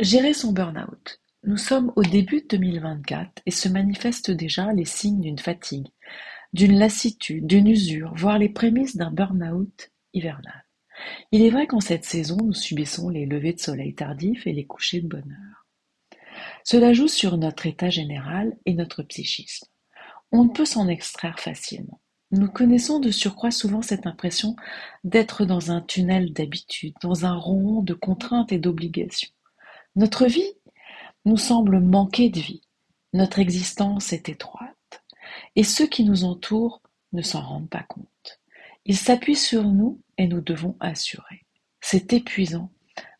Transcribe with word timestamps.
Gérer 0.00 0.34
son 0.34 0.50
burn-out. 0.50 1.20
Nous 1.44 1.56
sommes 1.56 1.92
au 1.94 2.02
début 2.02 2.40
de 2.40 2.56
2024 2.56 3.42
et 3.46 3.52
se 3.52 3.68
manifestent 3.68 4.32
déjà 4.32 4.72
les 4.72 4.84
signes 4.84 5.20
d'une 5.20 5.38
fatigue, 5.38 5.86
d'une 6.52 6.76
lassitude, 6.76 7.46
d'une 7.46 7.68
usure, 7.68 8.12
voire 8.16 8.40
les 8.40 8.48
prémices 8.48 8.96
d'un 8.96 9.12
burn-out 9.12 9.92
hivernal. 10.12 10.64
Il 11.30 11.42
est 11.42 11.50
vrai 11.50 11.68
qu'en 11.68 11.78
cette 11.78 12.04
saison, 12.04 12.38
nous 12.42 12.54
subissons 12.54 13.08
les 13.08 13.24
levées 13.24 13.52
de 13.52 13.60
soleil 13.60 13.94
tardifs 13.94 14.48
et 14.48 14.52
les 14.52 14.66
couchers 14.66 15.00
de 15.00 15.06
bonne 15.06 15.30
heure. 15.30 16.18
Cela 16.64 16.92
joue 16.92 17.08
sur 17.08 17.36
notre 17.36 17.66
état 17.66 17.90
général 17.90 18.56
et 18.66 18.74
notre 18.74 19.04
psychisme. 19.04 19.68
On 20.32 20.46
ne 20.46 20.50
peut 20.50 20.64
s'en 20.64 20.88
extraire 20.88 21.38
facilement. 21.38 22.00
Nous 22.32 22.48
connaissons 22.48 22.98
de 22.98 23.12
surcroît 23.12 23.52
souvent 23.52 23.82
cette 23.82 24.08
impression 24.08 24.56
d'être 25.04 25.44
dans 25.44 25.70
un 25.70 25.82
tunnel 25.82 26.32
d'habitude, 26.32 26.94
dans 27.00 27.26
un 27.26 27.36
rond 27.36 27.80
de 27.80 27.94
contraintes 27.94 28.50
et 28.50 28.58
d'obligations. 28.58 29.30
Notre 29.96 30.26
vie 30.26 30.52
nous 31.24 31.36
semble 31.36 31.80
manquer 31.80 32.28
de 32.28 32.40
vie, 32.40 32.62
notre 33.12 33.38
existence 33.38 34.12
est 34.12 34.28
étroite, 34.28 35.04
et 35.54 35.62
ceux 35.62 35.86
qui 35.86 36.04
nous 36.04 36.24
entourent 36.24 36.82
ne 37.12 37.22
s'en 37.22 37.42
rendent 37.42 37.70
pas 37.70 37.84
compte. 37.84 38.40
Ils 38.84 38.98
s'appuient 38.98 39.36
sur 39.36 39.64
nous 39.64 40.00
et 40.18 40.26
nous 40.26 40.40
devons 40.40 40.76
assurer. 40.80 41.46
C'est 41.80 42.12
épuisant, 42.12 42.72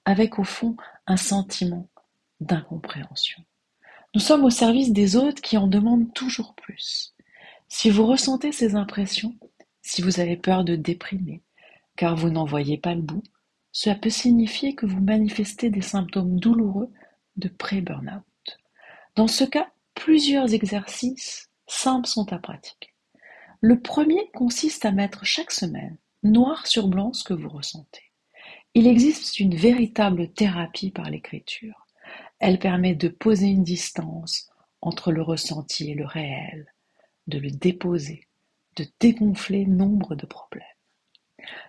avec 0.05 0.39
au 0.39 0.45
fond 0.45 0.77
un 1.07 1.17
sentiment 1.17 1.89
d'incompréhension. 2.41 3.43
Nous 4.15 4.21
sommes 4.21 4.45
au 4.45 4.51
service 4.51 4.93
des 4.93 5.17
autres 5.17 5.43
qui 5.43 5.57
en 5.57 5.69
demandent 5.69 6.13
toujours 6.13 6.55
plus. 6.55 7.15
Si 7.69 7.89
vous 7.89 8.07
ressentez 8.07 8.53
ces 8.53 8.75
impressions, 8.75 9.35
si 9.81 10.03
vous 10.03 10.19
avez 10.19 10.37
peur 10.37 10.65
de 10.65 10.77
déprimer, 10.77 11.43
car 11.97 12.17
vous 12.17 12.31
n'en 12.31 12.45
voyez 12.45 12.79
pas 12.79 12.95
le 12.95 13.03
bout, 13.03 13.23
cela 13.75 13.97
peut 13.97 14.09
signifier 14.09 14.77
que 14.77 14.87
vous 14.87 15.01
manifestez 15.01 15.69
des 15.69 15.83
symptômes 15.83 16.39
douloureux 16.39 16.93
de 17.37 17.49
pré-burnout. 17.49 18.23
Dans 19.17 19.27
ce 19.27 19.43
cas, 19.43 19.69
plusieurs 19.95 20.55
exercices 20.55 21.51
simples 21.67 22.07
sont 22.07 22.33
à 22.33 22.39
pratiquer. 22.39 22.95
Le 23.61 23.81
premier 23.81 24.31
consiste 24.33 24.85
à 24.85 24.93
mettre 24.93 25.25
chaque 25.25 25.51
semaine 25.51 25.99
noir 26.23 26.69
sur 26.69 26.87
blanc 26.87 27.13
ce 27.13 27.25
que 27.25 27.35
vous 27.35 27.49
ressentez. 27.49 28.13
Il 28.75 28.87
existe 28.87 29.41
une 29.41 29.57
véritable 29.57 30.33
thérapie 30.33 30.93
par 30.93 31.11
l'écriture. 31.11 31.87
Elle 32.39 32.61
permet 32.61 32.95
de 32.95 33.09
poser 33.09 33.49
une 33.49 33.65
distance 33.65 34.51
entre 34.83 35.11
le 35.11 35.23
ressenti 35.23 35.91
et 35.91 35.95
le 35.95 36.07
réel, 36.07 36.73
de 37.27 37.39
le 37.39 37.51
déposer, 37.51 38.29
de 38.77 38.87
dégonfler 39.01 39.67
nombre 39.67 40.15
de 40.15 40.27
problèmes. 40.27 40.63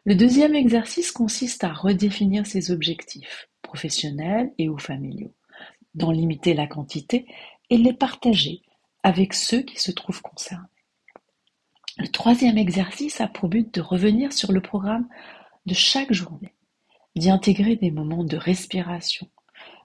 Le 0.06 0.16
deuxième 0.16 0.56
exercice 0.56 1.12
consiste 1.12 1.64
à 1.64 1.74
redéfinir 1.74 2.46
ses 2.46 2.72
objectifs, 2.72 3.50
professionnels 3.62 4.52
et 4.58 4.70
ou 4.70 4.78
familiaux, 4.78 5.34
d'en 5.94 6.12
limiter 6.12 6.54
la 6.54 6.68
quantité 6.68 7.26
et 7.70 7.78
les 7.78 7.94
partager 7.94 8.62
avec 9.04 9.34
ceux 9.34 9.62
qui 9.62 9.80
se 9.80 9.92
trouvent 9.92 10.22
concernés. 10.22 10.68
Le 11.98 12.08
troisième 12.08 12.58
exercice 12.58 13.22
a 13.22 13.28
pour 13.28 13.50
but 13.50 13.74
de 13.74 13.82
revenir 13.82 14.34
sur 14.34 14.52
le 14.52 14.62
programme 14.62 15.08
de 15.66 15.74
chaque 15.74 16.12
journée, 16.12 16.54
d'y 17.16 17.30
intégrer 17.30 17.76
des 17.76 17.92
moments 17.92 18.24
de 18.24 18.36
respiration, 18.36 19.30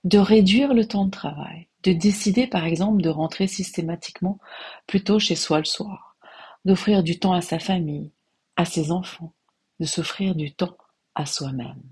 de 0.05 0.19
réduire 0.19 0.75
le 0.75 0.87
temps 0.87 1.05
de 1.05 1.11
travail, 1.11 1.69
de 1.83 1.93
décider 1.93 2.47
par 2.47 2.65
exemple 2.65 3.01
de 3.03 3.09
rentrer 3.09 3.47
systématiquement 3.47 4.39
plutôt 4.87 5.19
chez 5.19 5.37
soi 5.37 5.59
le 5.59 5.65
soir, 5.65 6.17
d'offrir 6.65 7.03
du 7.03 7.19
temps 7.19 7.33
à 7.33 7.41
sa 7.41 7.59
famille, 7.59 8.11
à 8.57 8.65
ses 8.65 8.91
enfants, 8.91 9.33
de 9.81 9.87
s'offrir 9.87 10.35
du 10.35 10.53
temps 10.53 10.77
à 11.15 11.27
soi-même. 11.27 11.83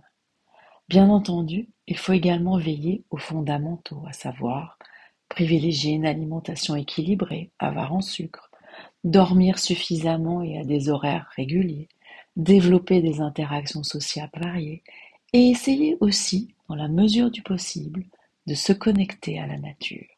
Bien 0.89 1.11
entendu, 1.11 1.69
il 1.87 1.97
faut 1.97 2.13
également 2.13 2.59
veiller 2.59 3.05
aux 3.11 3.19
fondamentaux, 3.19 4.05
à 4.07 4.13
savoir 4.13 4.79
privilégier 5.29 5.93
une 5.93 6.07
alimentation 6.07 6.77
équilibrée, 6.77 7.51
avare 7.59 7.93
en 7.93 8.01
sucre, 8.01 8.51
dormir 9.05 9.59
suffisamment 9.59 10.43
et 10.43 10.59
à 10.59 10.65
des 10.65 10.89
horaires 10.89 11.31
réguliers, 11.37 11.89
développer 12.37 13.03
des 13.03 13.21
interactions 13.21 13.83
sociales 13.83 14.31
variées 14.35 14.83
et 15.33 15.51
essayer 15.51 15.97
aussi, 16.01 16.55
dans 16.69 16.75
la 16.75 16.89
mesure 16.89 17.31
du 17.31 17.43
possible, 17.43 18.05
de 18.47 18.55
se 18.55 18.73
connecter 18.73 19.39
à 19.39 19.47
la 19.47 19.59
nature. 19.59 20.18